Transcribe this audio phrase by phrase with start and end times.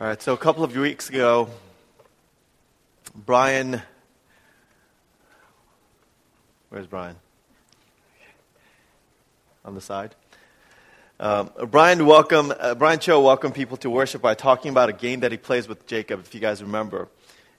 [0.00, 1.50] All right, so a couple of weeks ago,
[3.14, 3.82] Brian.
[6.70, 7.16] Where's Brian?
[9.62, 10.14] On the side.
[11.18, 15.20] Um, Brian welcome uh, Brian Cho welcomed people to worship by talking about a game
[15.20, 16.20] that he plays with Jacob.
[16.20, 17.08] If you guys remember,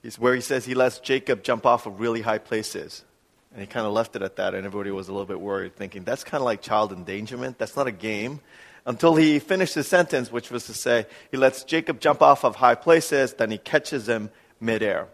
[0.02, 3.04] it's where he says he lets Jacob jump off of really high places,
[3.52, 5.76] and he kind of left it at that, and everybody was a little bit worried,
[5.76, 7.60] thinking that's kind of like child endangerment.
[7.60, 8.40] That's not a game
[8.86, 12.56] until he finished his sentence, which was to say, he lets Jacob jump off of
[12.56, 15.08] high places, then he catches him midair.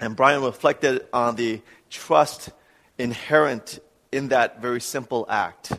[0.00, 2.50] And Brian reflected on the trust
[2.98, 3.78] inherent
[4.10, 5.72] in that very simple act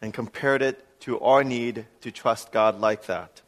[0.00, 3.42] and compared it to our need to trust God like that.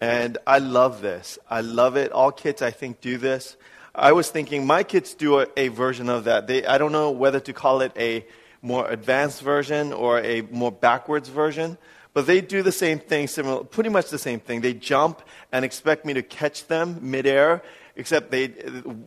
[0.00, 1.38] And I love this.
[1.48, 2.10] I love it.
[2.10, 3.56] All kids, I think, do this.
[3.94, 6.46] I was thinking my kids do a, a version of that.
[6.46, 8.26] They, I don't know whether to call it a
[8.62, 11.76] more advanced version or a more backwards version.
[12.14, 14.60] But they do the same thing, similar, pretty much the same thing.
[14.60, 17.62] They jump and expect me to catch them midair,
[17.96, 18.48] except they,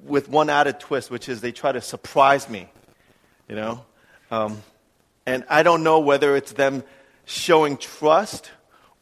[0.03, 2.67] with one added twist, which is they try to surprise me,
[3.47, 3.85] you know?
[4.31, 4.61] Um,
[5.25, 6.83] and I don't know whether it's them
[7.25, 8.51] showing trust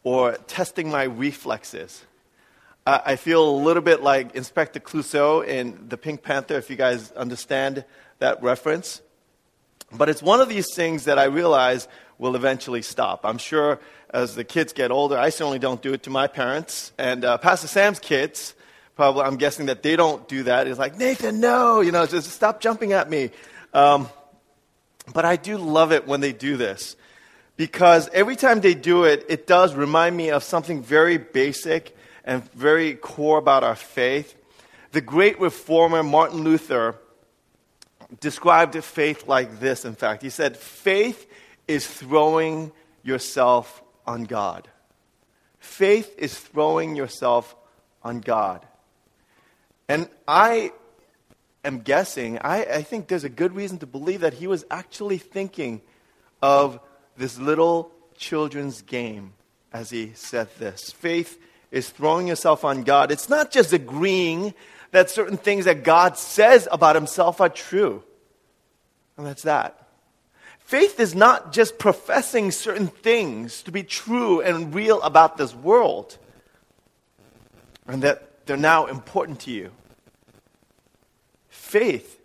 [0.02, 2.04] or testing my reflexes.
[2.86, 7.10] I feel a little bit like Inspector Clouseau in The Pink Panther, if you guys
[7.12, 7.86] understand
[8.18, 9.00] that reference.
[9.96, 13.20] But it's one of these things that I realize will eventually stop.
[13.24, 16.92] I'm sure as the kids get older, I certainly don't do it to my parents.
[16.98, 18.54] And uh, Pastor Sam's kids,
[18.96, 20.66] probably, I'm guessing that they don't do that.
[20.66, 23.30] It's like, Nathan, no, you know, just stop jumping at me.
[23.72, 24.08] Um,
[25.12, 26.96] but I do love it when they do this
[27.56, 32.50] because every time they do it, it does remind me of something very basic and
[32.52, 34.34] very core about our faith.
[34.92, 36.96] The great reformer Martin Luther
[38.20, 40.22] described faith like this, in fact.
[40.22, 41.26] He said, Faith
[41.66, 44.68] is throwing yourself on God.
[45.58, 47.56] Faith is throwing yourself
[48.02, 48.66] on God.
[49.88, 50.72] And I
[51.64, 55.18] am guessing, I, I think there's a good reason to believe that he was actually
[55.18, 55.80] thinking
[56.42, 56.80] of
[57.16, 59.32] this little children's game
[59.72, 60.92] as he said this.
[60.92, 61.40] Faith
[61.70, 63.10] is throwing yourself on God.
[63.10, 64.54] It's not just agreeing
[64.92, 68.02] that certain things that God says about himself are true.
[69.16, 69.84] And that's that.
[70.58, 76.16] Faith is not just professing certain things to be true and real about this world
[77.86, 79.70] and that they're now important to you.
[81.48, 82.18] Faith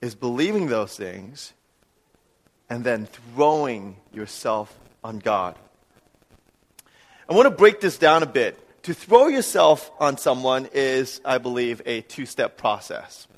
[0.00, 1.52] is believing those things
[2.70, 5.56] and then throwing yourself on God.
[7.28, 8.58] I want to break this down a bit.
[8.84, 13.28] To throw yourself on someone is, I believe, a two step process.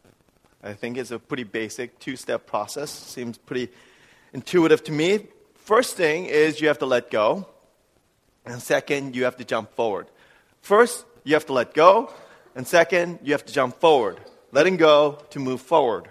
[0.65, 2.91] I think it's a pretty basic two step process.
[2.91, 3.73] Seems pretty
[4.33, 5.27] intuitive to me.
[5.57, 7.49] First thing is you have to let go.
[8.45, 10.07] And second, you have to jump forward.
[10.61, 12.13] First, you have to let go.
[12.55, 14.19] And second, you have to jump forward.
[14.53, 16.09] Letting go to move forward.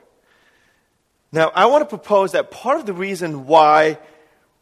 [1.32, 4.00] Now, I want to propose that part of the reason why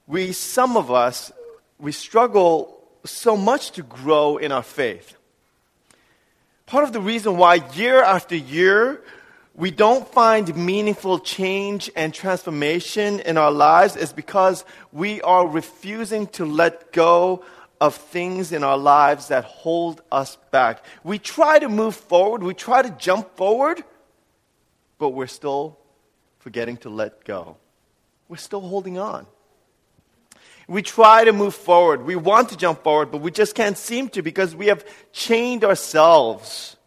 [0.05, 1.31] we, some of us,
[1.79, 5.15] we struggle so much to grow in our faith.
[6.67, 9.01] Part of the reason why year after year
[9.59, 16.27] we don't find meaningful change and transformation in our lives is because we are refusing
[16.27, 17.43] to let go
[17.81, 20.85] of things in our lives that hold us back.
[21.03, 23.83] We try to move forward, we try to jump forward,
[24.97, 25.77] but we're still
[26.39, 27.57] forgetting to let go.
[28.29, 29.27] We're still holding on.
[30.69, 32.05] We try to move forward.
[32.05, 35.65] We want to jump forward, but we just can't seem to because we have chained
[35.65, 36.77] ourselves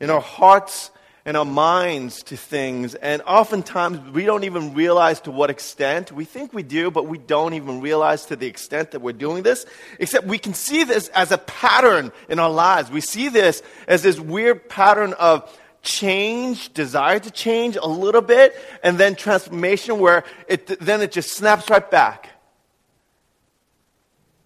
[0.00, 0.90] in our hearts
[1.24, 2.94] and our minds to things.
[2.96, 6.10] And oftentimes we don't even realize to what extent.
[6.10, 9.42] We think we do, but we don't even realize to the extent that we're doing
[9.42, 9.64] this.
[9.98, 12.90] Except we can see this as a pattern in our lives.
[12.90, 18.54] We see this as this weird pattern of change, desire to change a little bit,
[18.82, 22.30] and then transformation where it, then it just snaps right back.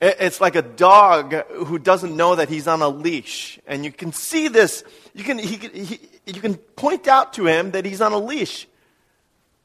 [0.01, 3.59] It's like a dog who doesn't know that he's on a leash.
[3.67, 4.85] And you can see this,
[5.15, 8.67] you can, he, he, you can point out to him that he's on a leash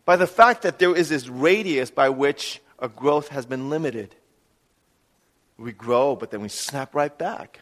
[0.05, 4.15] by the fact that there is this radius by which a growth has been limited.
[5.57, 7.61] We grow, but then we snap right back.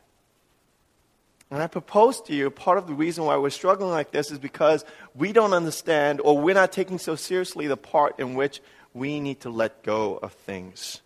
[1.51, 4.39] And I propose to you, part of the reason why we're struggling like this is
[4.39, 4.85] because
[5.15, 8.61] we don't understand or we're not taking so seriously the part in which
[8.93, 11.01] we need to let go of things.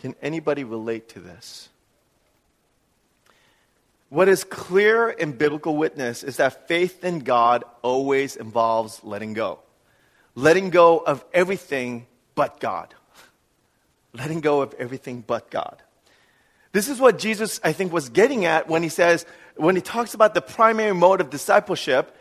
[0.00, 1.69] Can anybody relate to this?
[4.10, 9.60] What is clear in biblical witness is that faith in God always involves letting go.
[10.34, 12.92] Letting go of everything but God.
[14.12, 15.80] Letting go of everything but God.
[16.72, 20.12] This is what Jesus, I think, was getting at when he says, when he talks
[20.12, 22.16] about the primary mode of discipleship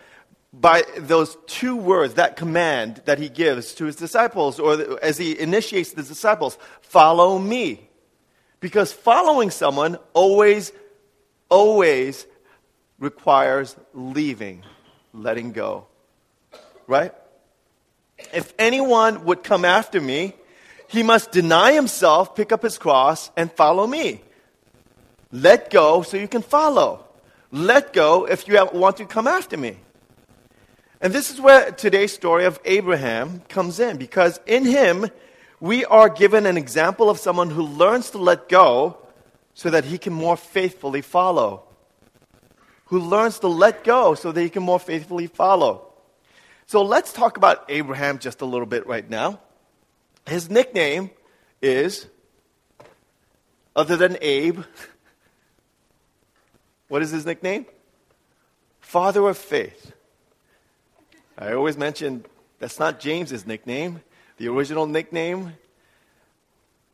[0.54, 5.40] by those two words, that command that he gives to his disciples, or as he
[5.40, 7.90] initiates the disciples, follow me.
[8.60, 10.72] Because following someone always,
[11.50, 12.26] always
[13.00, 14.64] requires leaving,
[15.14, 15.88] letting go.
[16.88, 17.14] Right?
[18.34, 20.34] If anyone would come after me,
[20.88, 24.22] he must deny himself, pick up his cross, and follow me.
[25.32, 27.06] Let go so you can follow.
[27.52, 29.78] Let go if you want to come after me.
[31.02, 35.10] And this is where today's story of Abraham comes in, because in him,
[35.60, 38.98] we are given an example of someone who learns to let go
[39.54, 41.64] so that he can more faithfully follow.
[42.86, 45.86] Who learns to let go so that he can more faithfully follow.
[46.66, 49.40] So let's talk about Abraham just a little bit right now.
[50.28, 51.10] His nickname
[51.62, 52.08] is,
[53.76, 54.62] other than Abe,
[56.88, 57.66] what is his nickname?
[58.80, 59.94] Father of Faith.
[61.38, 62.26] I always mention
[62.60, 64.02] that's not James's nickname.
[64.38, 65.54] The original nickname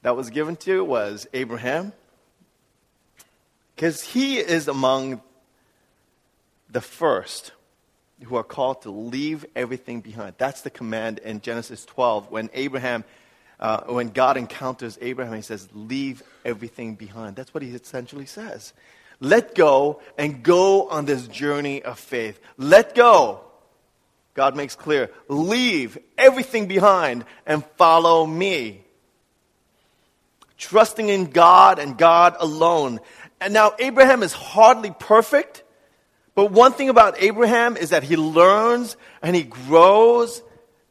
[0.04, 1.94] that was given to was Abraham.
[3.76, 5.22] Because he is among
[6.70, 7.52] the first
[8.24, 10.36] who are called to leave everything behind.
[10.38, 13.04] That's the command in Genesis 12 when Abraham,
[13.60, 17.36] uh, when God encounters Abraham, he says, Leave everything behind.
[17.36, 18.74] That's what he essentially says.
[19.20, 22.40] Let go and go on this journey of faith.
[22.58, 23.46] Let go
[24.36, 28.82] God makes clear leave everything behind and follow me.
[30.58, 33.00] Trusting in God and God alone.
[33.42, 35.64] And now, Abraham is hardly perfect,
[36.36, 40.42] but one thing about Abraham is that he learns and he grows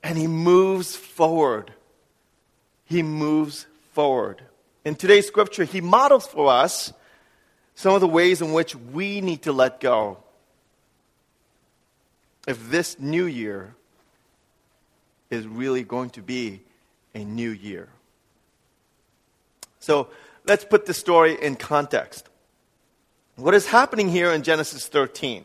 [0.03, 1.73] and he moves forward.
[2.85, 4.43] He moves forward.
[4.85, 6.93] In today's scripture, he models for us
[7.75, 10.19] some of the ways in which we need to let go
[12.47, 13.75] if this new year
[15.31, 16.61] is really going to be
[17.15, 17.89] a new year.
[19.81, 20.09] So
[20.47, 22.29] let's put the story in context.
[23.37, 25.45] What is happening here in Genesis 13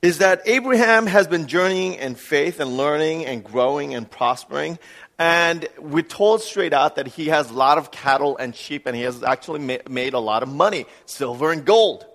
[0.00, 4.78] is that Abraham has been journeying in faith and learning and growing and prospering.
[5.18, 8.94] And we're told straight out that he has a lot of cattle and sheep, and
[8.94, 12.06] he has actually ma- made a lot of money silver and gold.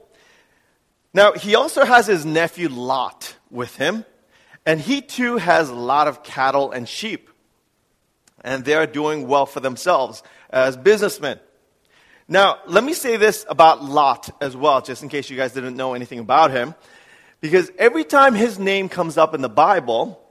[1.14, 4.06] Now, he also has his nephew Lot with him,
[4.66, 7.30] and he too has a lot of cattle and sheep.
[8.46, 11.42] And they're doing well for themselves as businessmen.
[12.30, 15.78] Now, let me say this about Lot as well, just in case you guys didn't
[15.78, 16.76] know anything about him.
[17.40, 20.22] Because every time his name comes up in the Bible,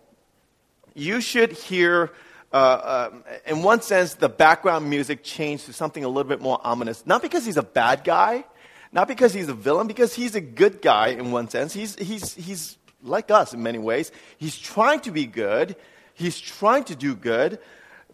[0.94, 2.10] you should hear,
[2.52, 3.10] uh, uh,
[3.46, 7.06] in one sense, the background music change to something a little bit more ominous.
[7.06, 8.44] Not because he's a bad guy,
[8.92, 11.72] not because he's a villain, because he's a good guy in one sense.
[11.72, 14.12] He's, he's, he's like us in many ways.
[14.37, 15.76] He's trying to be good,
[16.12, 17.58] he's trying to do good,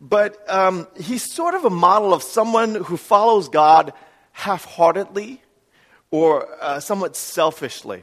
[0.02, 3.92] but um, he's sort of a model of someone who follows God
[4.32, 5.40] half heartedly
[6.10, 8.02] or uh, somewhat selfishly.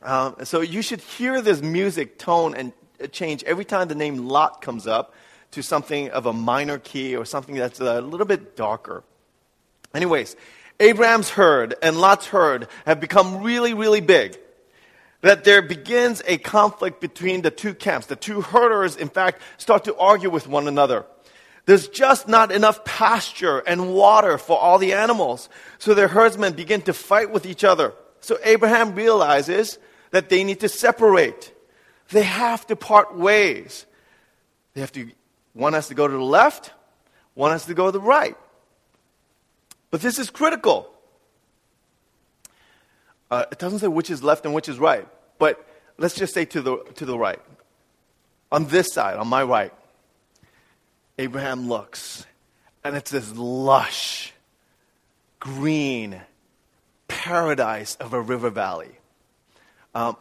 [0.00, 2.72] Um, so you should hear this music tone and
[3.10, 5.12] change every time the name Lot comes up
[5.50, 9.02] to something of a minor key or something that's a little bit darker.
[9.92, 10.36] Anyways,
[10.78, 14.38] Abraham's herd and Lot's herd have become really, really big.
[15.22, 18.06] That there begins a conflict between the two camps.
[18.06, 21.06] The two herders, in fact, start to argue with one another.
[21.64, 25.48] There's just not enough pasture and water for all the animals.
[25.78, 27.94] So their herdsmen begin to fight with each other.
[28.20, 29.78] So Abraham realizes
[30.10, 31.52] that they need to separate.
[32.10, 33.86] They have to part ways.
[34.74, 35.10] They have to,
[35.52, 36.72] one has to go to the left,
[37.34, 38.36] one has to go to the right.
[39.90, 40.91] But this is critical.
[43.32, 45.08] Uh, it doesn't say which is left and which is right,
[45.38, 47.40] but let's just say to the, to the right.
[48.52, 49.72] On this side, on my right,
[51.16, 52.26] Abraham looks,
[52.84, 54.34] and it's this lush,
[55.40, 56.20] green
[57.08, 58.98] paradise of a river valley.
[59.94, 60.18] Um,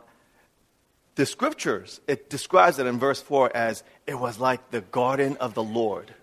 [1.16, 5.54] the scriptures, it describes it in verse 4 as it was like the garden of
[5.54, 6.14] the Lord.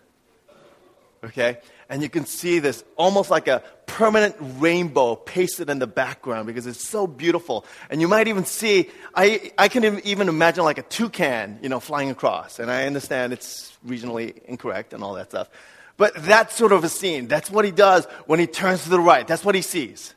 [1.22, 1.58] Okay?
[1.88, 6.66] And you can see this almost like a permanent rainbow pasted in the background because
[6.66, 7.64] it's so beautiful.
[7.88, 11.80] And you might even see, I, I can even imagine like a toucan, you know,
[11.80, 12.58] flying across.
[12.58, 15.48] And I understand it's regionally incorrect and all that stuff.
[15.96, 17.26] But that's sort of a scene.
[17.26, 19.26] That's what he does when he turns to the right.
[19.26, 20.14] That's what he sees.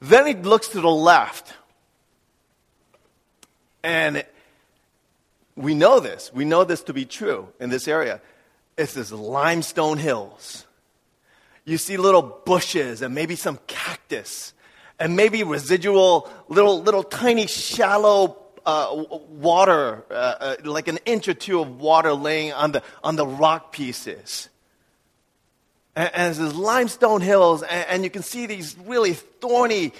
[0.00, 1.52] Then he looks to the left.
[3.82, 4.24] And
[5.54, 6.32] we know this.
[6.32, 8.22] We know this to be true in this area
[8.78, 10.64] it's this limestone hills.
[11.64, 14.54] you see little bushes and maybe some cactus
[14.98, 21.34] and maybe residual little, little tiny shallow uh, water, uh, uh, like an inch or
[21.34, 24.48] two of water laying on the, on the rock pieces.
[25.96, 29.92] And, and there's limestone hills, and, and, you can see these really thorny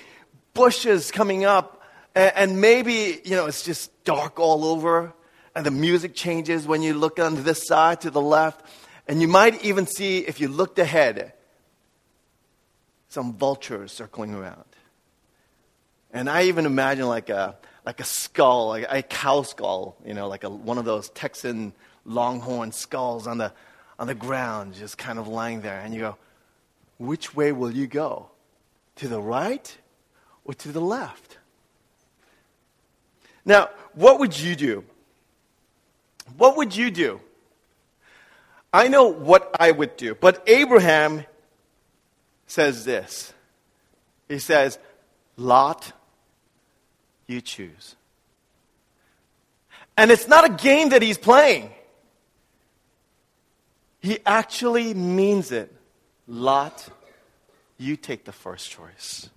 [0.55, 1.83] bushes coming up.
[2.15, 5.15] And, and maybe, you know, it's just dark all over,
[5.55, 8.65] and the music changes when you look on this side to the left.
[9.07, 11.33] And you might even see, if you looked ahead,
[13.09, 14.65] some vultures circling around.
[16.13, 20.29] And I even imagine like a, like a skull, like a cow skull, you know,
[20.29, 21.73] like a, one of those Texan
[22.05, 23.53] longhorn skulls on the,
[23.99, 25.81] on the ground, just kind of lying there.
[25.81, 26.17] And you go,
[26.99, 28.31] which way will you go?
[28.97, 29.77] To the right
[30.45, 31.39] or to the left?
[33.45, 34.85] Now, what would you do?
[36.37, 37.21] What would you do?
[38.73, 41.25] I know what I would do, but Abraham
[42.47, 43.33] says this.
[44.29, 44.79] He says,
[45.37, 45.93] Lot,
[47.27, 47.97] you choose.
[49.97, 51.71] And it's not a game that he's playing.
[54.01, 55.75] He actually means it.
[56.27, 56.89] Lot,
[57.79, 59.31] you take the first choice.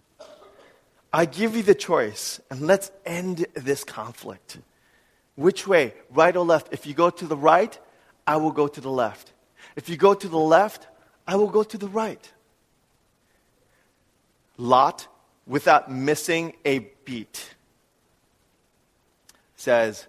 [1.13, 4.59] I give you the choice, and let's end this conflict.
[5.41, 6.71] Which way, right or left?
[6.71, 7.77] If you go to the right,
[8.27, 9.33] I will go to the left.
[9.75, 10.87] If you go to the left,
[11.27, 12.31] I will go to the right.
[14.57, 15.07] Lot,
[15.47, 17.55] without missing a beat,
[19.55, 20.05] says,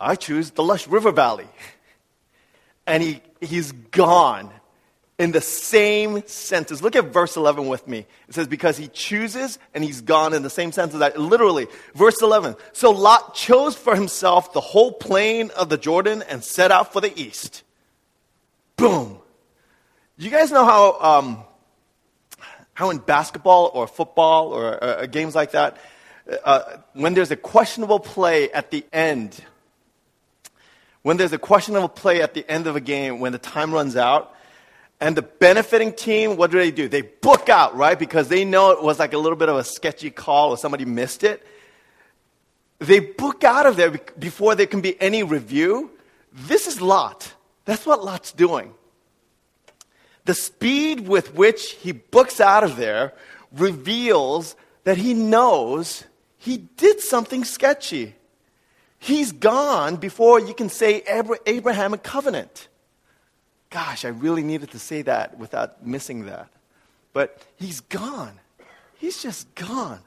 [0.00, 1.48] I choose the lush river valley.
[2.84, 4.50] And he, he's gone
[5.18, 6.82] in the same sentence.
[6.82, 8.06] Look at verse 11 with me.
[8.28, 10.98] It says, because he chooses and he's gone in the same sentence.
[10.98, 12.56] That, literally, verse 11.
[12.72, 17.00] So Lot chose for himself the whole plain of the Jordan and set out for
[17.00, 17.62] the east.
[18.76, 19.18] Boom.
[20.16, 21.44] You guys know how, um,
[22.74, 25.76] how in basketball or football or uh, games like that,
[26.44, 29.38] uh, when there's a questionable play at the end,
[31.02, 33.96] when there's a questionable play at the end of a game, when the time runs
[33.96, 34.34] out,
[35.02, 36.86] and the benefiting team, what do they do?
[36.86, 37.98] They book out, right?
[37.98, 40.84] Because they know it was like a little bit of a sketchy call or somebody
[40.84, 41.44] missed it.
[42.78, 45.90] They book out of there before there can be any review.
[46.32, 47.34] This is Lot.
[47.64, 48.74] That's what Lot's doing.
[50.24, 53.12] The speed with which he books out of there
[53.50, 54.54] reveals
[54.84, 56.04] that he knows
[56.38, 58.14] he did something sketchy.
[59.00, 62.68] He's gone before you can say Abraham Abrahamic covenant.
[63.72, 66.48] Gosh, I really needed to say that without missing that.
[67.14, 68.38] But he's gone.
[68.98, 70.00] He's just gone.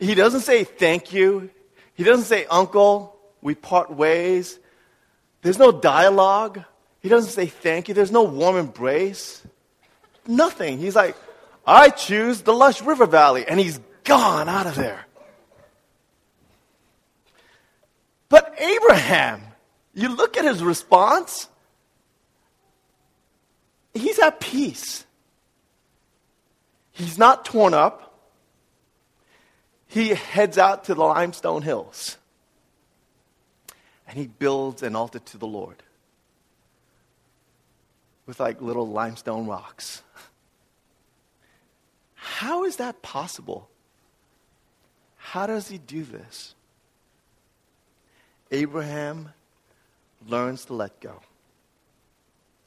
[0.00, 1.50] He doesn't say thank you.
[1.94, 4.58] He doesn't say, Uncle, we part ways.
[5.42, 6.64] There's no dialogue.
[7.00, 7.94] He doesn't say thank you.
[7.94, 9.42] There's no warm embrace.
[10.26, 10.78] Nothing.
[10.78, 11.14] He's like,
[11.66, 13.44] I choose the lush river valley.
[13.46, 15.04] And he's gone out of there.
[18.30, 19.42] But Abraham,
[19.92, 21.48] you look at his response,
[23.94, 25.06] he's at peace.
[26.92, 28.18] He's not torn up.
[29.86, 32.16] He heads out to the limestone hills
[34.12, 35.82] and he builds an altar to the Lord
[38.26, 40.02] with like little limestone rocks.
[42.14, 43.68] How is that possible?
[45.16, 46.54] How does he do this?
[48.50, 49.30] Abraham
[50.26, 51.20] learns to let go.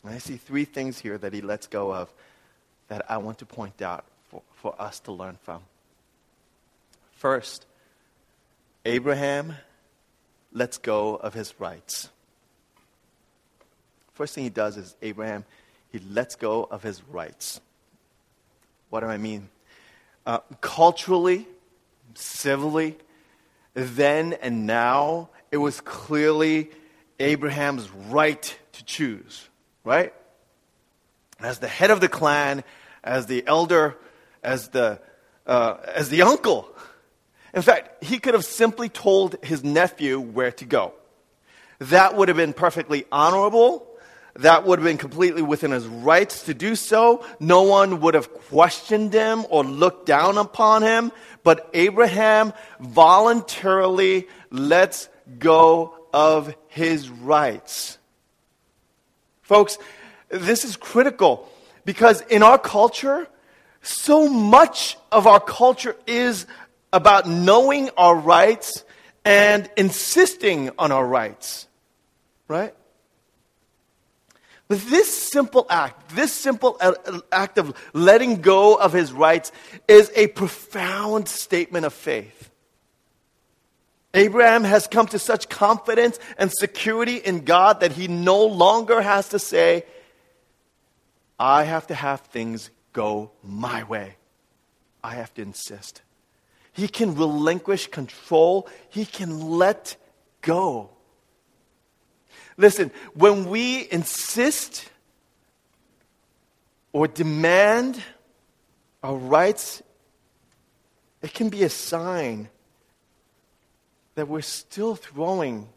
[0.06, 2.14] And I see three things here that he lets go of
[2.90, 5.62] that I want to point out for, for us to learn from.
[7.14, 7.66] First,
[8.86, 9.56] Abraham
[10.54, 12.10] lets go of his rights.
[14.14, 15.44] First thing he does is Abraham,
[15.92, 17.60] he lets go of his rights.
[18.92, 19.50] What do I mean?
[20.24, 21.48] Uh, culturally,
[22.14, 22.96] civilly,
[23.74, 26.70] then and now, it was clearly
[27.20, 29.50] Abraham's right to choose,
[29.86, 30.14] right?
[31.40, 32.64] As the head of the clan,
[33.04, 33.98] as the elder,
[34.44, 35.00] as the,
[35.48, 36.68] uh, as the uncle.
[37.54, 40.94] In fact, he could have simply told his nephew where to go.
[41.80, 43.88] That would have been perfectly honorable.
[44.38, 47.26] That would have been completely within his rights to do so.
[47.40, 51.14] No one would have questioned him or looked down upon him.
[51.44, 55.08] But Abraham voluntarily lets
[55.40, 57.98] go of his rights.
[59.46, 59.78] Folks,
[60.30, 61.48] this is critical
[61.86, 63.28] because in our culture,
[63.84, 66.48] so much of our culture is
[66.92, 68.84] about knowing our rights
[69.24, 71.68] and insisting on our rights.
[72.48, 72.74] Right?
[74.68, 76.80] But this simple act, this simple
[77.32, 79.52] act of letting go of his rights,
[79.88, 82.50] is a profound statement of faith.
[84.16, 89.30] Abraham has come to such confidence and security in God that he no longer has
[89.30, 89.86] to say,
[91.38, 94.16] I have to have things go my way.
[95.04, 96.02] I have to insist.
[96.72, 99.98] He can relinquish control, he can let
[100.42, 100.90] go.
[102.58, 104.90] Listen, when we insist
[106.94, 108.02] or demand
[109.04, 109.84] our rights,
[111.22, 112.50] it can be a sign
[114.16, 115.68] that we're still throwing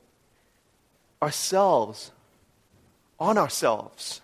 [1.21, 2.13] ourselves
[3.19, 4.21] on ourselves.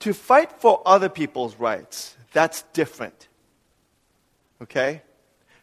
[0.00, 3.28] To fight for other people's rights, that's different.
[4.62, 5.02] Okay?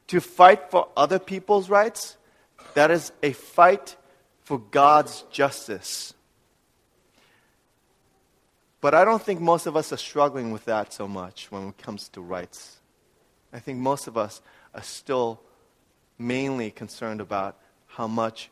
[0.08, 2.18] To fight for other people's rights,
[2.74, 3.96] that is a fight
[4.44, 6.14] for God's justice.
[8.82, 11.78] But I don't think most of us are struggling with that so much when it
[11.78, 12.82] comes to rights.
[13.52, 14.42] I think most of us
[14.74, 15.42] are still
[16.18, 17.58] mainly concerned about
[17.88, 18.50] how much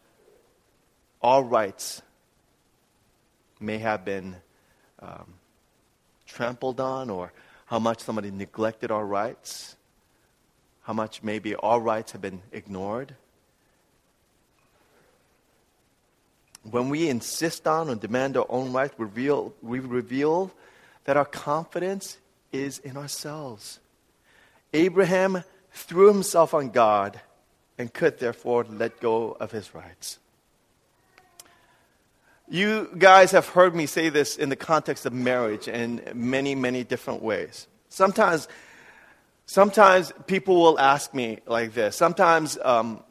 [1.22, 2.02] our rights
[3.60, 4.36] may have been
[5.00, 5.34] um,
[6.28, 7.32] trampled on or
[7.66, 9.76] how much somebody neglected our rights,
[10.84, 13.16] how much maybe our rights have been ignored.
[16.70, 20.52] When we insist on and demand our own rights, we reveal, we reveal
[21.06, 22.18] that our confidence
[22.52, 23.80] is in ourselves.
[24.74, 27.20] Abraham threw himself on God
[27.78, 30.20] and could therefore let go of his rights.
[32.50, 36.84] You guys have heard me say this in the context of marriage in many, many
[36.84, 37.68] different ways.
[37.90, 38.48] Sometimes,
[39.46, 41.96] sometimes people will ask me like this.
[41.96, 43.02] Sometimes um,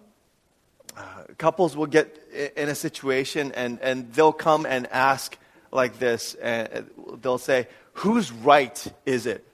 [0.97, 1.03] uh,
[1.39, 2.19] couples will get
[2.57, 5.39] in a situation and, and they'll come and ask
[5.73, 6.91] like this, and
[7.21, 9.45] they'll say, Whose right is it?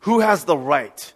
[0.00, 1.12] Who has the right?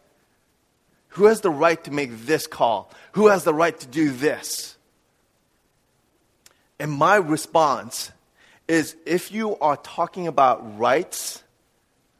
[1.18, 2.92] Who has the right to make this call?
[3.12, 4.76] Who has the right to do this?
[6.78, 8.12] And my response
[8.68, 11.42] is if you are talking about rights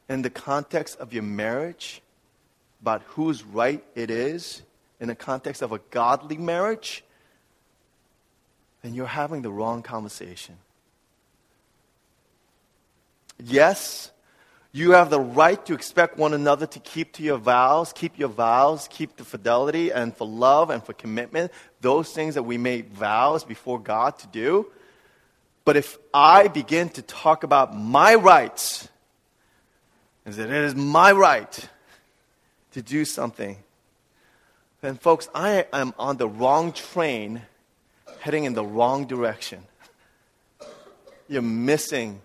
[0.09, 2.01] in the context of your marriage,
[2.81, 4.63] about whose right it is
[4.99, 7.05] in the context of a godly marriage,
[8.81, 10.57] then you're having the wrong conversation.
[13.41, 14.11] Yes,
[14.71, 18.29] you have the right to expect one another to keep to your vows, keep your
[18.29, 21.51] vows, keep the fidelity, and for love and for commitment,
[21.81, 24.67] those things that we made vows before God to do.
[25.65, 28.87] But if I begin to talk about my rights,
[30.25, 31.69] and that it is my right
[32.73, 33.57] to do something,
[34.81, 37.41] then, folks, I am on the wrong train
[38.19, 39.63] heading in the wrong direction.
[41.27, 42.21] You're missing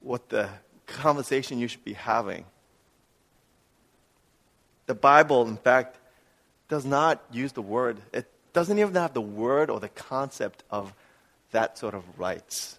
[0.00, 0.48] what the
[0.86, 2.44] conversation you should be having.
[4.86, 5.98] The Bible, in fact,
[6.68, 10.94] does not use the word, it doesn't even have the word or the concept of
[11.52, 12.78] that sort of rights.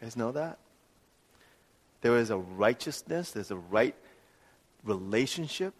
[0.00, 0.58] You guys know that?
[2.00, 3.94] There is a righteousness, there's a right
[4.84, 5.74] relationship,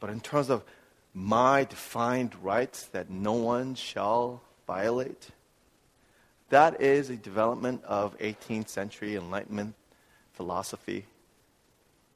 [0.00, 0.64] but in terms of
[1.14, 5.28] my defined rights that no one shall violate.
[6.50, 9.74] That is a development of 18th century Enlightenment
[10.38, 11.04] philosophy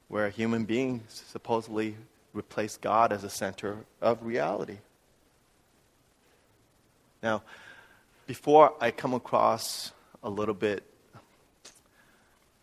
[0.07, 1.97] where human beings supposedly
[2.33, 4.77] replace God as a center of reality.
[7.21, 7.43] Now,
[8.25, 9.91] before I come across
[10.23, 10.83] a little bit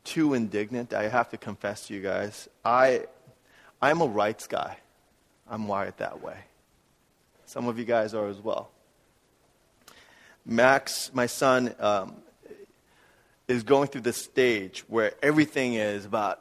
[0.03, 3.05] too indignant, I have to confess to you guys, I,
[3.83, 4.79] I'm a rights guy.
[5.47, 6.39] I'm wired that way.
[7.45, 8.71] Some of you guys are as well.
[10.47, 12.15] Max, my son, um,
[13.51, 16.41] is going through this stage where everything is about,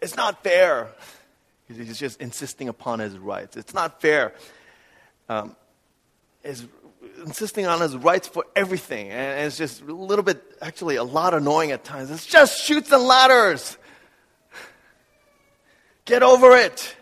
[0.00, 0.88] it's not fair.
[1.68, 3.56] He's just insisting upon his rights.
[3.56, 4.34] It's not fair.
[5.28, 5.56] Um,
[6.42, 6.66] is
[7.24, 9.10] insisting on his rights for everything.
[9.10, 12.10] And it's just a little bit, actually, a lot annoying at times.
[12.10, 13.76] It's just Chutes and Ladders.
[16.04, 16.96] Get over it.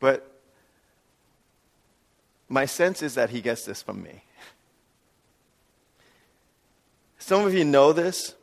[0.00, 0.40] But
[2.48, 4.24] my sense is that he gets this from me.
[7.28, 8.34] Some of you know this.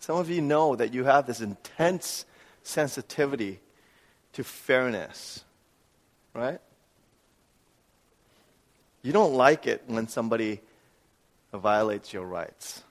[0.00, 2.24] Some of you know that you have this intense
[2.64, 3.60] sensitivity
[4.32, 5.44] to fairness,
[6.34, 6.58] right?
[9.04, 10.60] You don't like it when somebody
[11.54, 12.82] violates your rights.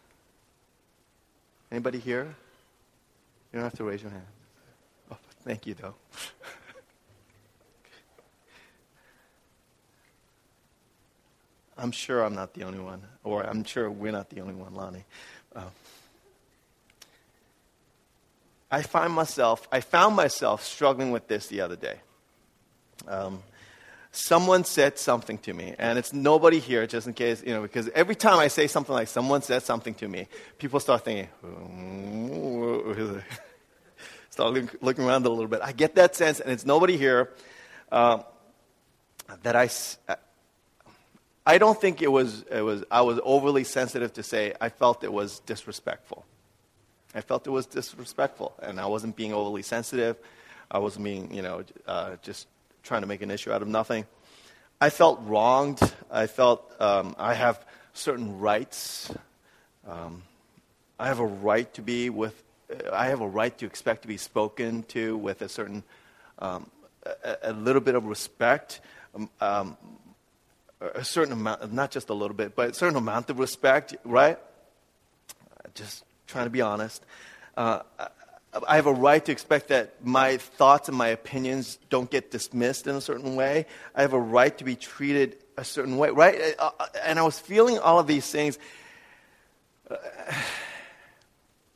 [1.74, 2.34] Anybody here?
[3.52, 4.28] You don't have to raise your hand.
[5.12, 5.96] Oh, thank you, though.
[11.78, 14.74] I'm sure I'm not the only one, or I'm sure we're not the only one,
[14.74, 15.04] Lonnie.
[15.56, 15.64] Uh,
[18.72, 22.00] I find myself, I found myself struggling with this the other day.
[23.08, 23.44] Um,
[24.12, 27.90] someone said something to me, and it's nobody here, just in case, you know, because
[27.90, 31.28] every time I say something like someone said something to me, people start thinking,
[34.30, 35.60] start looking around a little bit.
[35.62, 37.34] I get that sense, and it's nobody here
[37.92, 38.24] uh,
[39.44, 39.70] that I.
[41.46, 45.04] I don't think it was, it was, I was overly sensitive to say I felt
[45.04, 46.26] it was disrespectful.
[47.14, 50.18] I felt it was disrespectful, and I wasn't being overly sensitive.
[50.70, 52.48] I wasn't being, you know, uh, just
[52.84, 54.06] trying to make an issue out of nothing.
[54.82, 55.80] I felt wronged.
[56.12, 59.14] I felt um, I have certain rights.
[59.88, 60.24] Um,
[61.00, 64.08] I have a right to be with, uh, I have a right to expect to
[64.08, 65.84] be spoken to with a certain,
[66.40, 66.70] um,
[67.24, 68.82] a, a, little bit of respect.
[69.14, 69.78] Um, um,
[70.82, 74.38] a certain amount, not just a little bit, but a certain amount of respect, right?
[75.74, 77.04] Just trying to be honest.
[77.56, 77.82] Uh,
[78.68, 82.88] I have a right to expect that my thoughts and my opinions don't get dismissed
[82.88, 83.66] in a certain way.
[83.94, 86.56] I have a right to be treated a certain way, right?
[86.58, 88.58] Uh, uh, and I was feeling all of these things.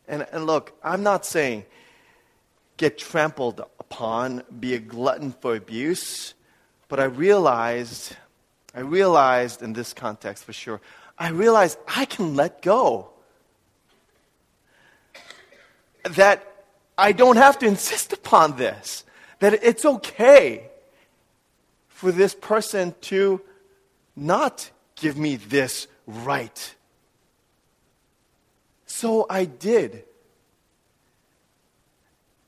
[0.07, 1.65] And, and look, I'm not saying
[2.77, 6.33] get trampled upon, be a glutton for abuse,
[6.87, 8.15] but I realized,
[8.73, 10.81] I realized in this context for sure,
[11.17, 13.09] I realized I can let go
[16.03, 16.45] that
[16.97, 19.03] I don't have to insist upon this,
[19.39, 20.69] that it's okay
[21.87, 23.41] for this person to
[24.15, 26.75] not give me this right.
[28.85, 30.03] So I did.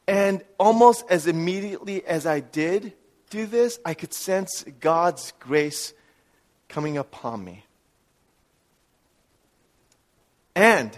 [0.07, 2.93] And almost as immediately as I did
[3.29, 5.93] do this, I could sense God's grace
[6.71, 7.65] coming upon me.
[10.55, 10.97] And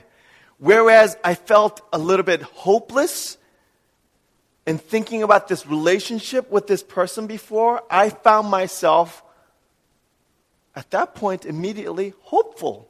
[0.64, 3.38] Whereas I felt a little bit hopeless
[4.66, 9.24] in thinking about this relationship with this person before, I found myself
[10.74, 12.90] at that point immediately hopeful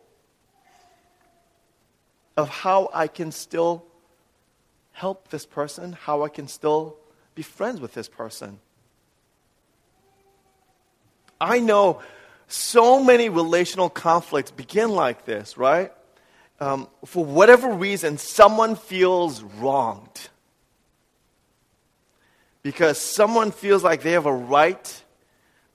[2.38, 3.86] of how I can still
[4.91, 6.98] help this person, how I can still
[7.34, 8.60] be friends with this person.
[11.41, 12.04] I know
[12.54, 15.92] so many relational conflicts begin like this, right?
[16.63, 20.30] um, for whatever reason, someone feels wronged.
[22.62, 25.04] Because someone feels like they have a right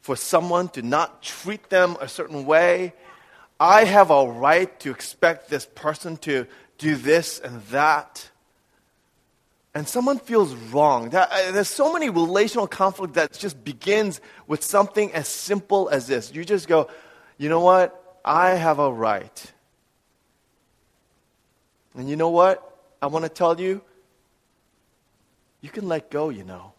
[0.01, 2.95] for someone to not treat them a certain way.
[3.61, 6.47] I have a right to expect this person to
[6.79, 8.31] do this and that.
[9.75, 11.15] And someone feels wrong.
[11.15, 16.35] Uh, there's so many relational conflict that just begins with something as simple as this.
[16.35, 16.89] You just go,
[17.37, 18.21] you know what?
[18.25, 19.53] I have a right
[21.99, 22.65] and you know what?
[23.03, 23.83] I want to tell you,
[25.61, 26.73] you can let go, you know.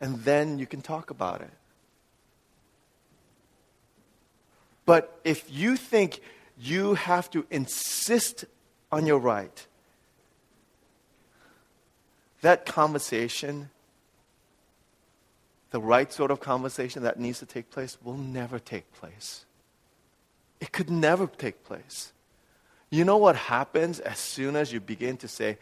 [0.00, 1.52] And then you can talk about it.
[4.84, 6.20] But if you think
[6.58, 8.46] you have to insist
[8.92, 9.66] on your right,
[12.42, 13.70] that conversation,
[15.70, 19.46] the right sort of conversation that needs to take place, will never take place.
[20.60, 22.12] It could never take place.
[22.90, 25.56] You know what happens as soon as you begin to say,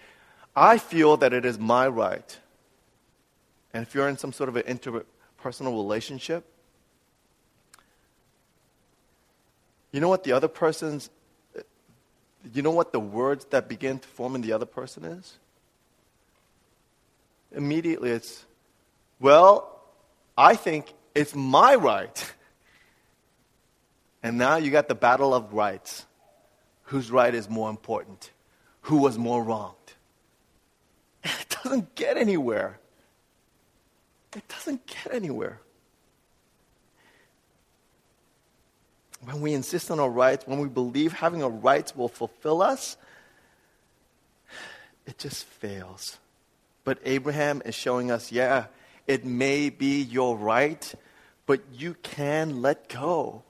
[0.56, 2.38] I feel that it is my right.
[3.72, 6.44] And if you're in some sort of an interpersonal relationship,
[9.92, 11.08] you know what the other person's,
[12.52, 15.38] you know what the words that begin to form in the other person is?
[17.52, 18.44] Immediately it's,
[19.18, 19.80] well,
[20.36, 22.34] I think it's my right.
[24.22, 26.04] And now you got the battle of rights.
[26.84, 28.30] Whose right is more important?
[28.82, 29.74] Who was more wronged?
[31.24, 32.78] it doesn't get anywhere.
[34.36, 35.60] It doesn't get anywhere.
[39.22, 42.96] When we insist on our rights, when we believe having our rights will fulfill us,
[45.06, 46.18] it just fails.
[46.84, 48.66] But Abraham is showing us yeah,
[49.06, 50.94] it may be your right,
[51.46, 53.42] but you can let go.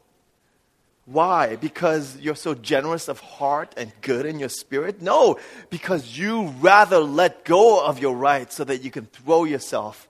[1.06, 1.56] Why?
[1.56, 5.02] Because you're so generous of heart and good in your spirit?
[5.02, 10.09] No, because you rather let go of your rights so that you can throw yourself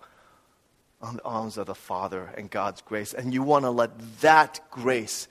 [1.00, 3.14] on the arms of the Father and God's grace.
[3.14, 5.26] And you want to let that grace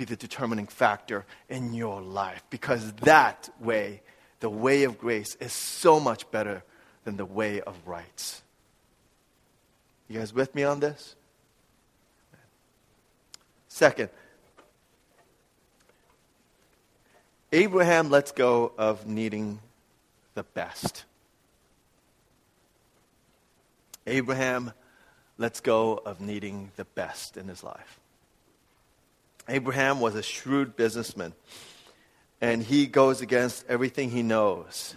[0.00, 2.42] be the determining factor in your life.
[2.48, 4.00] Because that way,
[4.40, 6.64] the way of grace, is so much better
[7.04, 8.40] than the way of rights.
[10.08, 11.16] You guys with me on this?
[13.68, 14.08] Second,
[17.52, 19.60] Abraham lets go of needing
[20.32, 21.04] the best.
[24.06, 24.72] Abraham
[25.36, 27.99] lets go of needing the best in his life.
[29.50, 31.34] Abraham was a shrewd businessman,
[32.40, 34.94] and he goes against everything he knows.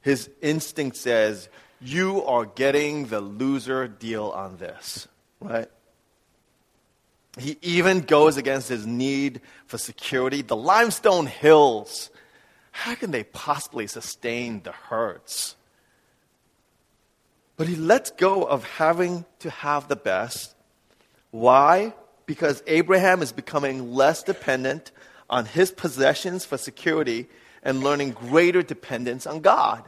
[0.00, 1.48] His instinct says,
[1.80, 5.08] You are getting the loser deal on this,
[5.40, 5.68] right?
[7.38, 10.42] He even goes against his need for security.
[10.42, 12.10] The limestone hills,
[12.70, 15.56] how can they possibly sustain the herds?
[17.56, 20.54] But he lets go of having to have the best.
[21.30, 21.94] Why?
[22.32, 24.90] Because Abraham is becoming less dependent
[25.28, 27.28] on his possessions for security
[27.62, 29.84] and learning greater dependence on God.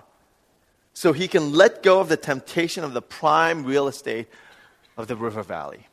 [0.93, 4.29] So he can let go of the temptation of the prime real estate
[4.99, 5.87] of the river valley.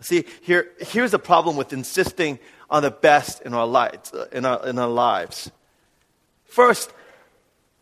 [0.00, 2.38] See, here, here's the problem with insisting
[2.70, 4.10] on the best in our lives.
[4.10, 5.50] Uh, in our, in our lives.
[6.46, 6.94] First,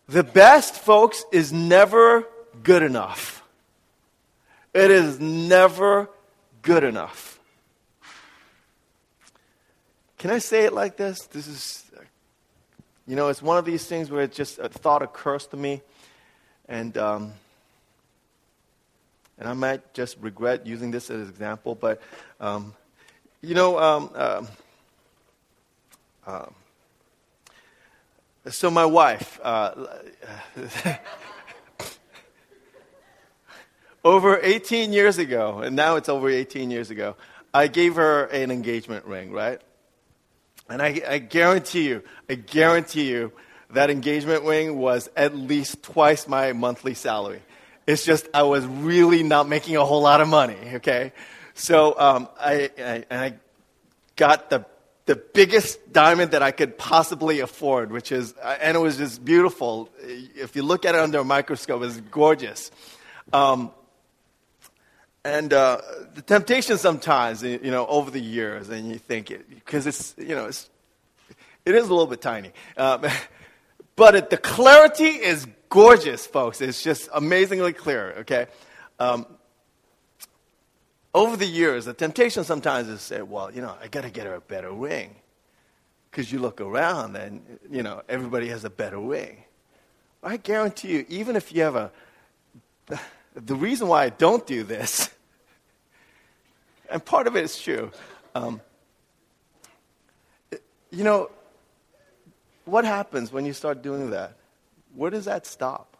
[0.08, 2.26] the best, folks, is never
[2.64, 3.44] good enough.
[4.74, 6.11] It is never
[6.62, 7.40] good enough.
[10.18, 11.22] Can I say it like this?
[11.27, 11.90] This is,
[13.07, 15.83] you know, it's one of these things where it just a thought occurs to me,
[16.68, 17.33] and um,
[19.38, 22.01] and I might just regret using this as an example, but
[22.40, 22.75] um,
[23.40, 24.48] you know, um, um,
[26.25, 26.55] um
[28.48, 29.40] so my wife.
[29.42, 29.87] Uh,
[34.04, 37.16] over 18 years ago, and now it's over 18 years ago,
[37.54, 39.60] I gave her an engagement ring, right?
[40.68, 43.32] And I, I guarantee you, I guarantee you,
[43.70, 47.42] that engagement ring was at least twice my monthly salary.
[47.86, 51.12] It's just I was really not making a whole lot of money, okay?
[51.54, 53.34] So um, I, I, I
[54.16, 54.64] got the,
[55.06, 59.88] the biggest diamond that I could possibly afford, which is, and it was just beautiful.
[60.00, 62.70] If you look at it under a microscope, it's gorgeous.
[63.32, 63.72] Um,
[65.24, 65.80] and uh,
[66.14, 70.35] the temptation sometimes, you know, over the years, and you think it, because it's, you
[70.35, 70.68] know, it's,
[71.64, 72.50] it is a little bit tiny.
[72.76, 73.06] Um,
[73.96, 76.61] but it, the clarity is gorgeous, folks.
[76.61, 78.46] It's just amazingly clear, okay?
[78.98, 79.26] Um,
[81.14, 84.26] over the years, the temptation sometimes is say, well, you know, I got to get
[84.26, 85.14] her a better ring.
[86.11, 89.44] Because you look around and, you know, everybody has a better ring.
[90.22, 91.90] I guarantee you, even if you have a
[93.34, 95.10] the reason why I don't do this,
[96.90, 97.90] and part of it is true,
[98.34, 98.60] um,
[100.90, 101.30] you know,
[102.64, 104.36] what happens when you start doing that?
[104.94, 105.96] Where does that stop?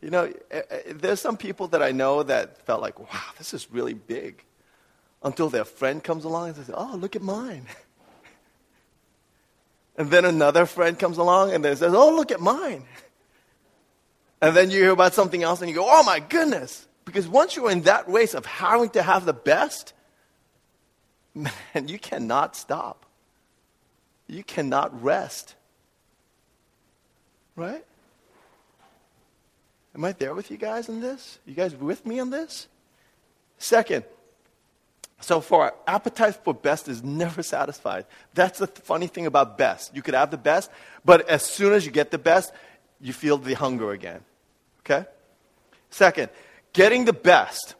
[0.00, 3.54] You know, eh, eh, there's some people that I know that felt like, wow, this
[3.54, 4.42] is really big.
[5.22, 7.66] Until their friend comes along and says, oh, look at mine.
[9.98, 12.84] And then another friend comes along and they says, oh, look at mine.
[14.46, 16.86] And then you hear about something else and you go, oh my goodness.
[17.04, 19.92] Because once you're in that race of having to have the best,
[21.34, 21.52] man,
[21.88, 23.06] you cannot stop.
[24.28, 25.56] You cannot rest.
[27.56, 27.84] Right?
[29.96, 31.40] Am I there with you guys in this?
[31.44, 32.68] You guys with me on this?
[33.58, 34.04] Second,
[35.20, 38.06] so far, appetite for best is never satisfied.
[38.32, 39.92] That's the funny thing about best.
[39.92, 40.70] You could have the best,
[41.04, 42.52] but as soon as you get the best,
[43.00, 44.22] you feel the hunger again.
[44.88, 45.06] Okay?
[45.90, 46.30] Second,
[46.72, 47.74] getting the best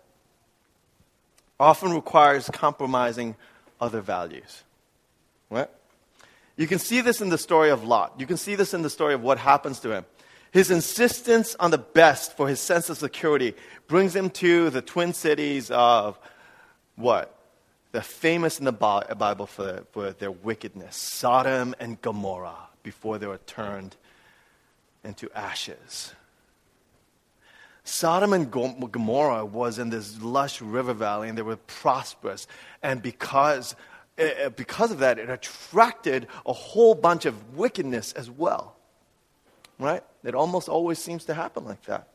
[1.59, 3.37] often requires compromising
[3.81, 4.64] other values.
[5.49, 5.71] Right?
[6.57, 8.14] You can see this in the story of Lot.
[8.19, 10.05] You can see this in the story of what happens to him.
[10.51, 13.55] His insistence on the best for his sense of security
[13.87, 16.19] brings him to the twin cities of
[16.97, 17.33] what?
[17.92, 23.38] They're famous in the Bible for, for their wickedness Sodom and Gomorrah before they were
[23.47, 23.97] turned
[25.05, 26.14] into ashes.
[27.87, 32.49] Sodom and Gomorrah was in this lush river valley and they were prosperous.
[32.83, 33.77] And because,
[34.18, 38.77] uh, because of that, it attracted a whole bunch of wickedness as well.
[39.79, 40.03] Right?
[40.25, 42.09] It almost always seems to happen like that.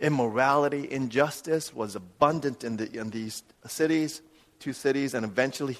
[0.00, 4.22] Immorality, injustice was abundant in, the, in these cities,
[4.60, 5.78] two cities, and eventually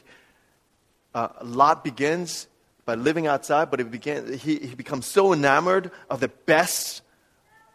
[1.15, 2.49] uh, Lot begins
[2.85, 7.03] by living outside, but he, began, he, he becomes so enamored of the best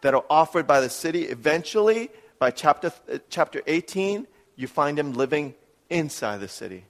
[0.00, 1.24] that are offered by the city.
[1.24, 5.54] Eventually, by chapter, uh, chapter 18, you find him living
[5.90, 6.84] inside the city.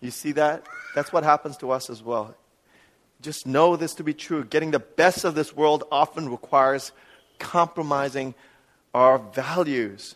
[0.00, 0.66] You see that?
[0.94, 2.34] That's what happens to us as well.
[3.20, 4.44] Just know this to be true.
[4.44, 6.92] Getting the best of this world often requires
[7.38, 8.34] compromising
[8.94, 10.14] our values.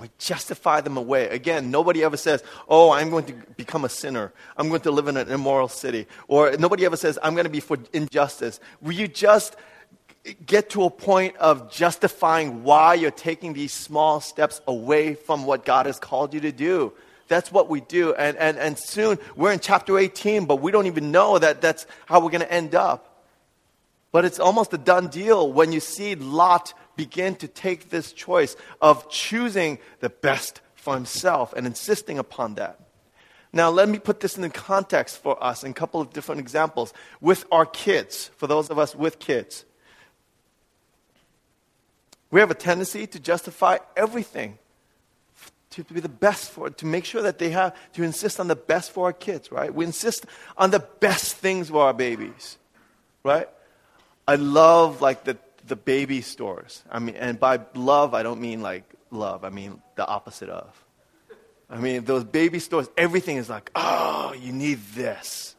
[0.00, 1.28] We justify them away.
[1.28, 4.32] Again, nobody ever says, Oh, I'm going to become a sinner.
[4.56, 6.06] I'm going to live in an immoral city.
[6.26, 8.58] Or nobody ever says, I'm going to be for injustice.
[8.82, 9.54] You just
[10.46, 15.64] get to a point of justifying why you're taking these small steps away from what
[15.64, 16.92] God has called you to do?
[17.28, 18.14] That's what we do.
[18.14, 21.86] And, and, and soon we're in chapter 18, but we don't even know that that's
[22.06, 23.10] how we're going to end up.
[24.12, 28.56] But it's almost a done deal when you see Lot begin to take this choice
[28.80, 32.78] of choosing the best for himself and insisting upon that.
[33.52, 36.92] Now, let me put this in context for us in a couple of different examples.
[37.20, 39.64] With our kids, for those of us with kids,
[42.34, 44.58] we have a tendency to justify everything
[45.70, 48.56] to be the best for to make sure that they have to insist on the
[48.56, 52.58] best for our kids right we insist on the best things for our babies
[53.22, 53.48] right
[54.28, 56.82] i love like the the baby stores.
[56.90, 59.44] I mean, and by love, I don't mean like love.
[59.44, 60.84] I mean the opposite of.
[61.70, 65.56] I mean, those baby stores, everything is like, oh, you need this.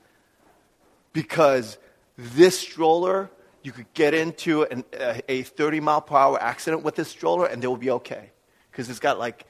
[1.13, 1.77] Because
[2.17, 3.29] this stroller,
[3.65, 7.47] you could get into an, a, a 30 mile per hour accident with this stroller
[7.47, 8.29] and they will be okay.
[8.71, 9.45] Because it's got like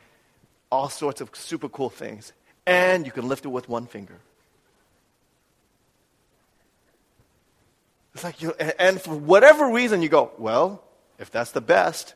[0.72, 2.32] all sorts of super cool things.
[2.66, 4.18] And you can lift it with one finger.
[8.14, 10.82] It's like you, and for whatever reason, you go, well,
[11.20, 12.16] if that's the best,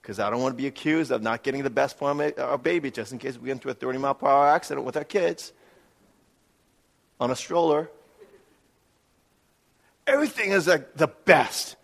[0.00, 2.92] because I don't want to be accused of not getting the best for our baby,
[2.92, 5.52] just in case we get into a 30 mile per hour accident with our kids
[7.18, 7.90] on a stroller.
[10.10, 11.76] Everything is like the best.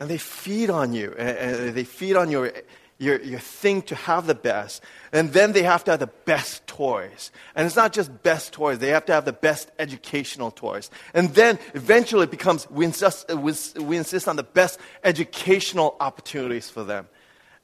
[0.00, 2.52] And they feed on you, and they feed on your
[2.98, 4.82] your, your thing to have the best.
[5.12, 7.30] And then they have to have the best toys.
[7.54, 10.90] And it's not just best toys, they have to have the best educational toys.
[11.14, 16.84] And then eventually it becomes we insist, we insist on the best educational opportunities for
[16.84, 17.08] them.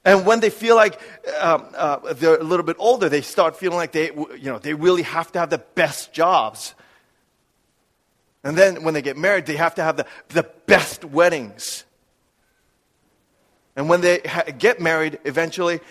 [0.05, 1.01] And when they feel like
[1.41, 4.73] um, uh, they're a little bit older, they start feeling like they, you know, they
[4.75, 6.75] really have to have the best jobs.
[8.45, 11.83] And then when they get married, they have to have the, the best weddings.
[13.75, 15.81] And when they ha- get married, eventually,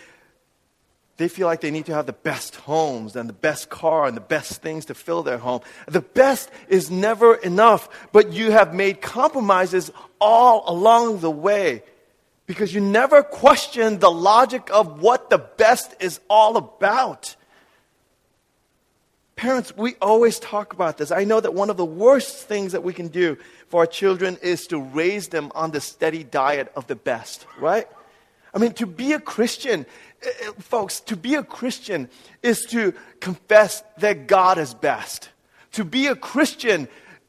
[1.16, 4.16] they feel like they need to have the best homes and the best car and
[4.16, 5.62] the best things to fill their home.
[5.88, 9.90] The best is never enough, but you have made compromises
[10.20, 11.82] all along the way
[12.46, 17.34] because you never question the logic of what the best is all about.
[19.44, 21.10] Parents, we always talk about this.
[21.10, 23.36] I know that one of the worst things that we can do
[23.68, 27.86] for our children is to raise them on the steady diet of the best, right?
[28.54, 29.84] I mean, to be a Christian,
[30.22, 32.08] eh, eh, folks, to be a Christian
[32.42, 35.28] is to confess that God is best.
[35.72, 36.88] To be a Christian,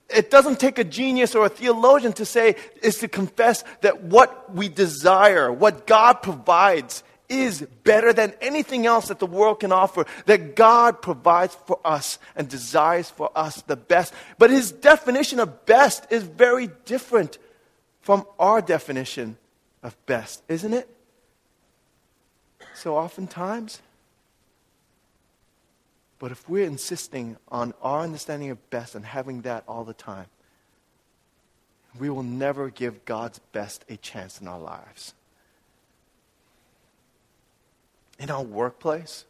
[0.09, 4.55] it doesn't take a genius or a theologian to say, is to confess that what
[4.55, 7.03] we desire, what God provides,
[7.41, 12.19] is better than anything else that the world can offer, that God provides for us
[12.35, 14.13] and desires for us the best.
[14.37, 17.37] But his definition of best is very different
[18.01, 19.37] from our definition
[19.81, 20.87] of best, isn't it?
[22.75, 23.81] So oftentimes,
[26.19, 30.27] but if we're insisting on our understanding of best and having that all the time,
[31.97, 35.14] we will never give God's best a chance in our lives
[38.19, 39.25] in our workplace?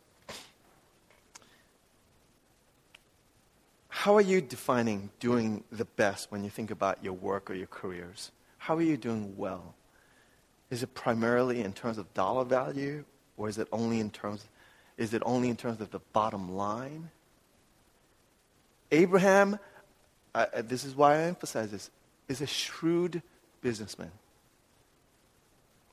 [3.90, 7.68] How are you defining doing the best when you think about your work or your
[7.68, 8.32] careers?
[8.58, 9.74] How are you doing well?
[10.70, 13.04] Is it primarily in terms of dollar value
[13.38, 14.46] or is it only in terms
[14.98, 17.10] is it only in terms of the bottom line?
[18.92, 19.60] Abraham,
[20.34, 21.90] uh, this is why I emphasize this,
[22.30, 23.22] is a shrewd
[23.62, 24.12] businessman.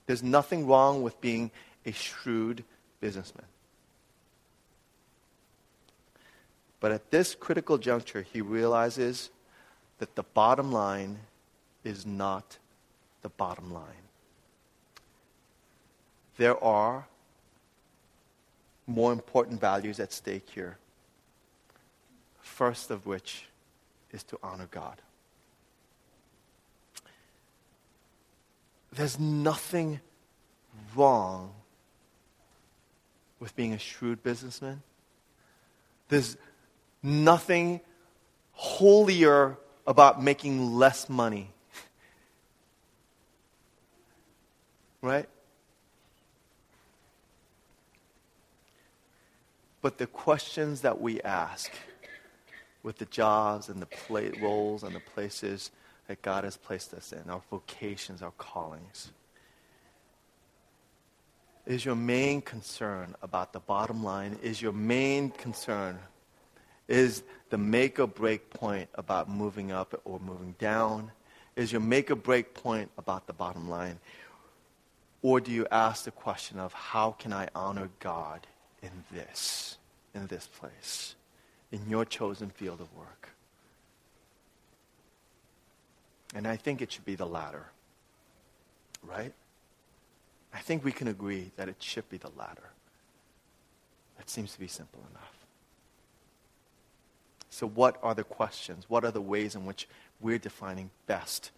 [0.07, 1.51] There's nothing wrong with being
[1.85, 2.63] a shrewd
[3.03, 3.45] businessman.
[6.81, 9.31] But at this critical juncture, he realizes
[9.99, 11.19] that the bottom line
[11.85, 12.59] is not
[13.23, 14.07] the bottom line.
[16.39, 17.07] There are
[18.87, 20.79] more important values at stake here.
[22.41, 23.47] First of which
[24.13, 24.97] is to honor God.
[28.93, 30.01] There's nothing
[30.95, 31.55] wrong
[33.43, 34.81] with being a shrewd businessman.
[36.09, 36.37] There's
[37.03, 37.81] nothing
[38.53, 41.51] holier about making less money.
[45.03, 45.29] right?
[49.81, 51.73] But the questions that we ask
[52.85, 55.73] with the jobs and the play, roles and the places
[56.07, 59.11] that God has placed us in, our vocations, our callings,
[61.67, 64.39] Is your main concern about the bottom line?
[64.43, 65.99] Is your main concern?
[66.89, 71.13] Is the make or break point about moving up or moving down?
[71.55, 74.01] Is your make or break point about the bottom line?
[75.23, 78.47] Or do you ask the question of how can I honor God
[78.83, 79.79] in this,
[80.15, 81.15] in this place,
[81.71, 83.29] in your chosen field of work?
[86.35, 87.67] And I think it should be the latter,
[89.05, 89.33] right?
[90.53, 92.71] I think we can agree that it should be the latter.
[94.19, 95.35] That seems to be simple enough.
[97.51, 98.85] So, what are the questions?
[98.89, 99.89] What are the ways in which
[100.21, 101.51] we're defining best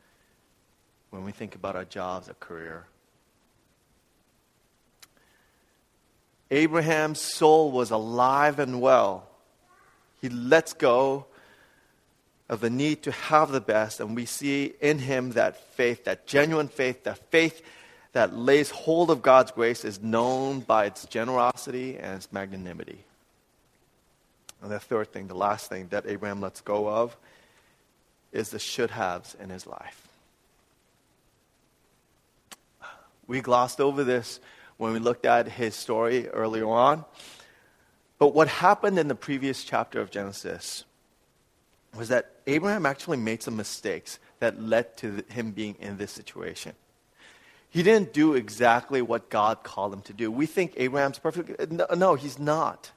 [1.11, 2.87] when we think about our jobs, our career?
[6.51, 9.29] Abraham's soul was alive and well.
[10.21, 11.27] He lets go
[12.49, 16.27] of the need to have the best, and we see in him that faith, that
[16.27, 17.63] genuine faith, that faith
[18.15, 23.05] that lays hold of God's grace is known by its generosity and its magnanimity.
[24.63, 27.17] And the third thing, the last thing that Abraham lets go of,
[28.33, 30.09] is the should haves in his life.
[33.27, 34.39] We glossed over this
[34.77, 37.05] when we looked at his story earlier on.
[38.19, 40.85] But what happened in the previous chapter of Genesis
[41.97, 46.75] was that Abraham actually made some mistakes that led to him being in this situation.
[47.75, 50.31] He didn't do exactly what God called him to do.
[50.31, 51.73] We think Abraham's perfect.
[51.73, 52.93] No, no, he's not.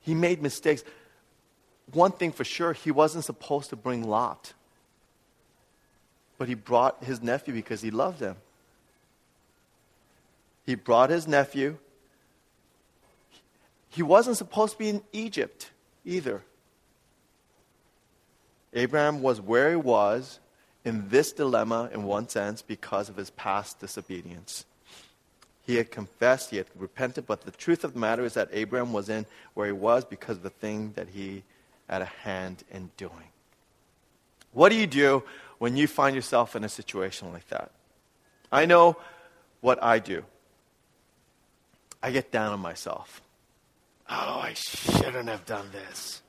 [0.00, 0.84] He made mistakes.
[1.92, 4.52] One thing for sure, he wasn't supposed to bring Lot.
[6.38, 8.36] But he brought his nephew because he loved him.
[10.64, 11.76] He brought his nephew.
[13.90, 15.70] He wasn't supposed to be in Egypt
[16.04, 16.44] either.
[18.72, 20.38] Abraham was where he was
[20.86, 24.64] in this dilemma, in one sense, because of his past disobedience.
[25.66, 28.92] He had confessed, he had repented, but the truth of the matter is that Abraham
[28.92, 31.42] was in where he was because of the thing that he
[31.90, 33.30] had a hand in doing.
[34.52, 35.24] What do you do
[35.58, 37.72] when you find yourself in a situation like that?
[38.52, 38.96] I know
[39.60, 40.22] what I do.
[42.00, 43.20] I get down on myself.
[44.08, 46.22] Oh, I shouldn't have done this.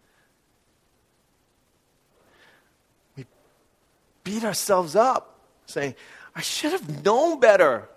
[4.27, 5.95] Beat ourselves up, saying,
[6.35, 7.87] I should have known better.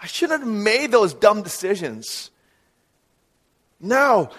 [0.00, 2.30] I shouldn't have made those dumb decisions.
[3.80, 4.30] Now,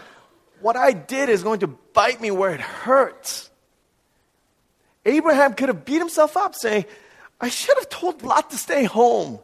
[0.62, 3.50] what I did is going to bite me where it hurts.
[5.06, 6.86] Abraham could have beat himself up, saying,
[7.42, 9.40] I should have told Lot to stay home.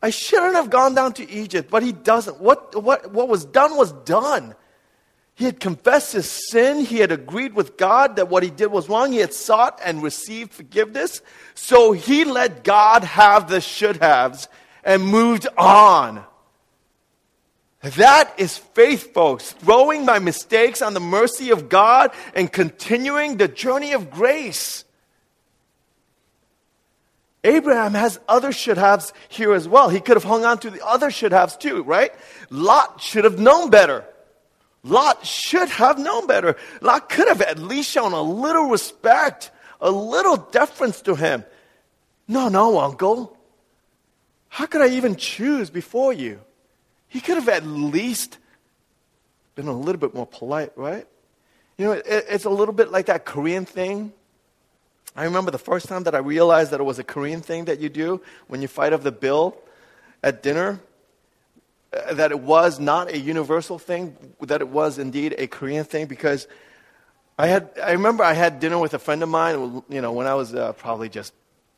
[0.00, 2.40] I shouldn't have gone down to Egypt, but he doesn't.
[2.40, 4.54] What, what, what was done was done.
[5.34, 6.84] He had confessed his sin.
[6.84, 9.12] He had agreed with God that what he did was wrong.
[9.12, 11.22] He had sought and received forgiveness.
[11.54, 14.48] So he let God have the should haves
[14.84, 16.24] and moved on.
[17.82, 19.52] That is faith, folks.
[19.52, 24.84] Throwing my mistakes on the mercy of God and continuing the journey of grace.
[27.42, 29.88] Abraham has other should haves here as well.
[29.88, 32.12] He could have hung on to the other should haves too, right?
[32.50, 34.04] Lot should have known better.
[34.82, 36.56] Lot should have known better.
[36.80, 39.50] Lot could have at least shown a little respect,
[39.80, 41.44] a little deference to him.
[42.26, 43.36] No, no, uncle.
[44.48, 46.40] How could I even choose before you?
[47.08, 48.38] He could have at least
[49.54, 51.06] been a little bit more polite, right?
[51.76, 54.12] You know, it, it's a little bit like that Korean thing.
[55.16, 57.80] I remember the first time that I realized that it was a Korean thing that
[57.80, 59.56] you do when you fight over the bill
[60.22, 60.80] at dinner.
[61.92, 66.46] That it was not a universal thing, that it was indeed a Korean thing, because
[67.36, 70.26] I had, I remember I had dinner with a friend of mine, you know, when
[70.26, 71.32] I was uh, probably just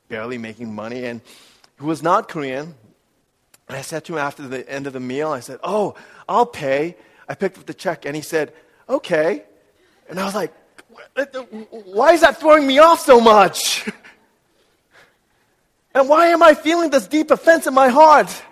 [0.09, 1.23] barely making money, and
[1.77, 2.75] who was not Korean.
[3.69, 5.95] And I said to him after the end of the meal, I said, "Oh,
[6.29, 6.97] I'll pay."
[7.29, 8.53] I picked up the check, and he said,
[8.89, 9.45] "Okay,"
[10.09, 10.53] and I was like,
[11.71, 13.89] "Why is that throwing me off so much?"
[15.95, 18.43] and why am I feeling this deep offense in my heart?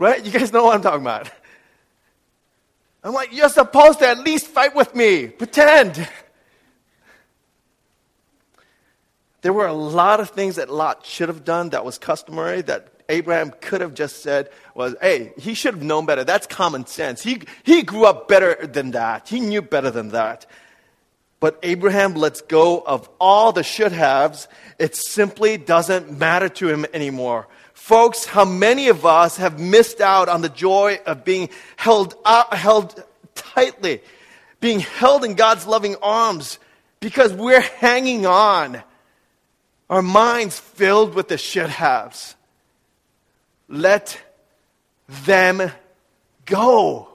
[0.00, 0.24] Right?
[0.24, 1.30] You guys know what I'm talking about.
[3.04, 5.26] I'm like, you're supposed to at least fight with me.
[5.26, 6.08] Pretend.
[9.42, 12.88] There were a lot of things that Lot should have done that was customary that
[13.10, 16.24] Abraham could have just said was, hey, he should have known better.
[16.24, 17.22] That's common sense.
[17.22, 19.28] He, he grew up better than that.
[19.28, 20.46] He knew better than that.
[21.40, 24.48] But Abraham lets go of all the should haves.
[24.78, 27.48] It simply doesn't matter to him anymore.
[27.90, 33.02] Folks, how many of us have missed out on the joy of being held, held
[33.34, 34.00] tightly,
[34.60, 36.60] being held in God's loving arms
[37.00, 38.80] because we're hanging on.
[39.88, 42.36] Our minds filled with the should haves.
[43.66, 44.20] let
[45.08, 45.72] them
[46.46, 47.08] go.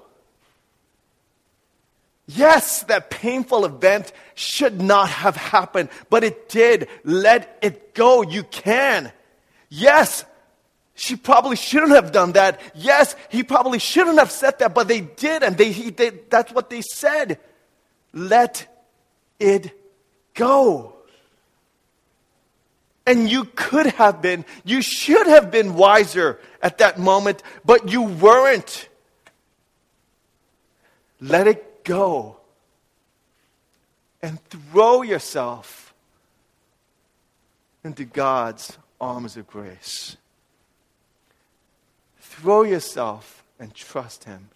[2.28, 6.90] Yes, that painful event should not have happened, but it did.
[7.06, 8.24] Let it go.
[8.24, 9.14] You can.
[9.70, 10.26] Yes,
[10.96, 12.62] she probably shouldn't have done that.
[12.74, 16.32] Yes, he probably shouldn't have said that, but they did, and they, he, did.
[16.32, 17.38] that's what they said.
[18.14, 18.66] Let
[19.38, 19.78] it
[20.34, 20.96] go.
[23.06, 28.02] And you could have been, you should have been wiser at that moment, but you
[28.04, 28.88] weren't.
[31.20, 32.38] Let it go.
[34.22, 35.94] And throw yourself
[37.84, 40.18] into God's arms of grace.
[42.28, 44.50] Throw yourself and trust Him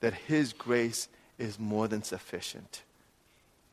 [0.00, 1.08] that His grace
[1.38, 2.82] is more than sufficient.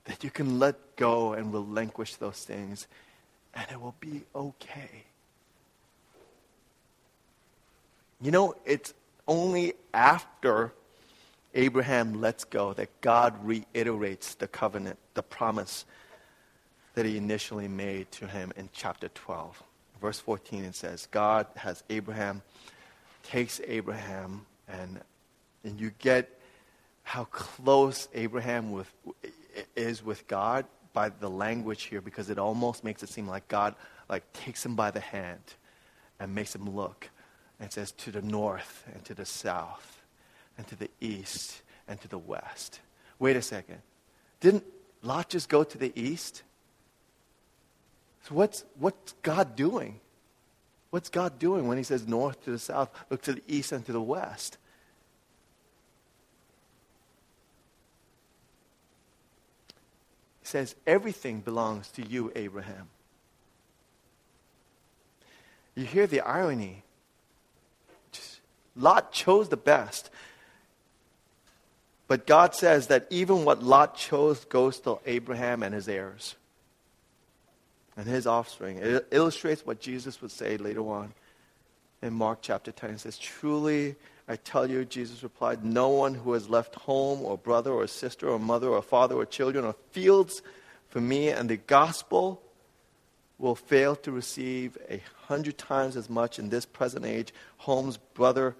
[0.05, 2.87] That you can let go and relinquish those things,
[3.53, 5.05] and it will be okay.
[8.21, 8.93] You know, it's
[9.27, 10.73] only after
[11.53, 15.85] Abraham lets go that God reiterates the covenant, the promise
[16.93, 19.63] that he initially made to him in chapter 12.
[20.01, 22.41] Verse 14, it says, God has Abraham,
[23.27, 25.01] takes Abraham, and,
[25.63, 26.39] and you get
[27.03, 28.91] how close Abraham with,
[29.75, 33.75] is with God by the language here because it almost makes it seem like God
[34.09, 35.41] like takes him by the hand
[36.19, 37.09] and makes him look
[37.59, 40.01] and says to the north and to the south
[40.57, 42.79] and to the east and to the west.
[43.19, 43.81] Wait a second.
[44.39, 44.63] Didn't
[45.01, 46.43] Lot just go to the east?
[48.23, 49.99] So what's, what's God doing?
[50.89, 53.85] What's God doing when he says north to the south, look to the east and
[53.85, 54.57] to the west?
[60.41, 62.87] He says, everything belongs to you, Abraham.
[65.75, 66.83] You hear the irony.
[68.13, 68.39] Just,
[68.75, 70.09] Lot chose the best.
[72.07, 76.35] But God says that even what Lot chose goes to Abraham and his heirs
[77.97, 78.77] and his offspring.
[78.77, 81.13] It illustrates what Jesus would say later on
[82.01, 82.91] in Mark chapter 10.
[82.91, 83.95] It says, Truly,
[84.27, 88.29] I tell you, Jesus replied, no one who has left home or brother or sister
[88.29, 90.41] or mother or father or children or fields
[90.89, 92.41] for me and the gospel
[93.37, 98.55] will fail to receive a hundred times as much in this present age homes, brother,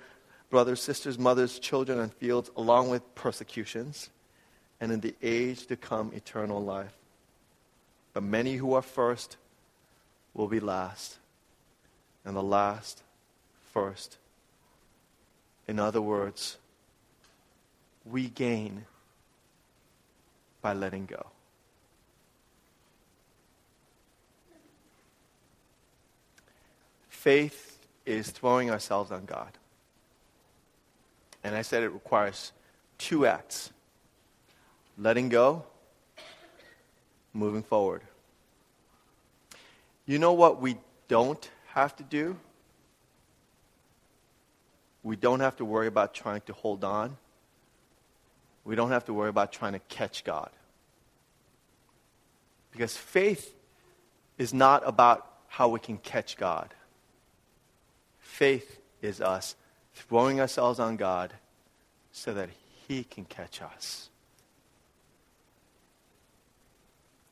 [0.50, 4.10] brothers, sisters, mothers, children, and fields, along with persecutions,
[4.80, 6.94] and in the age to come, eternal life.
[8.18, 9.38] But many who are first
[10.34, 11.20] will be last,
[12.26, 13.04] and the last
[13.72, 14.18] first.
[15.68, 16.58] In other words,
[18.04, 18.88] we gain
[20.64, 21.28] by letting go.
[27.10, 29.52] Faith is throwing ourselves on God.
[31.44, 32.52] And I said it requires
[32.98, 33.72] two acts
[34.98, 35.66] letting go,
[37.38, 38.02] moving forward.
[40.06, 40.78] You know what we
[41.08, 42.38] don't have to do?
[45.04, 47.18] We don't have to worry about trying to hold on.
[48.66, 50.50] We don't have to worry about trying to catch God.
[52.72, 53.54] Because faith
[54.38, 56.74] is not about how we can catch God.
[58.20, 59.56] Faith is us
[59.94, 61.34] throwing ourselves on God
[62.12, 62.50] so that
[62.88, 64.10] He can catch us.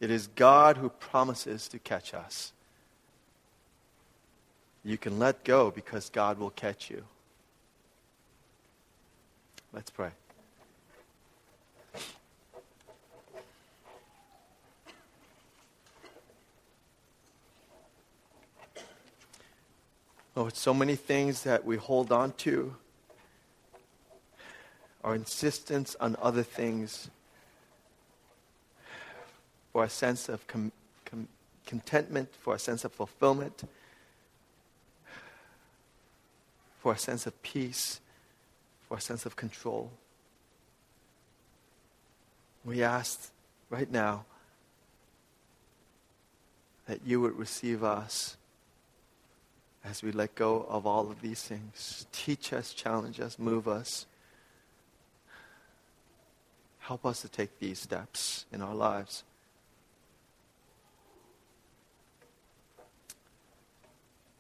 [0.06, 2.54] It is God who promises to catch us.
[4.84, 7.04] You can let go because God will catch you.
[9.74, 10.12] Let's pray.
[20.38, 22.76] Oh, it's so many things that we hold on to.
[25.04, 27.10] Our insistence on other things
[29.76, 30.72] for a sense of com-
[31.04, 31.28] com-
[31.66, 33.64] contentment, for a sense of fulfillment,
[36.80, 38.00] for a sense of peace,
[38.88, 39.92] for a sense of control.
[42.64, 43.30] We ask
[43.70, 44.24] right now
[46.88, 48.38] that you would receive us
[49.84, 52.08] as we let go of all of these things.
[52.14, 54.06] Teach us, challenge us, move us.
[56.80, 59.26] Help us to take these steps in our lives.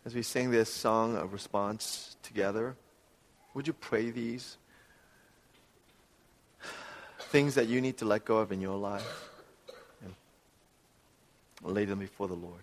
[0.06, 2.76] As we sing this song of response together,
[3.56, 4.58] would you pray these
[7.32, 9.30] things that you need to let go of in your life
[10.04, 10.14] and
[11.64, 12.62] lay them before the Lord?